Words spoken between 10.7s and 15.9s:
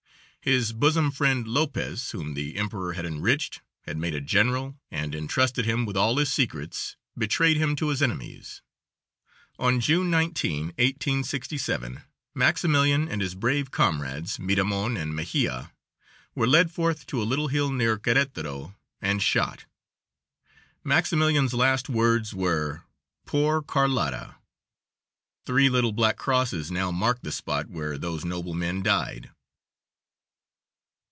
1867, Maximilian and his brave comrades, Miramon and Mejia,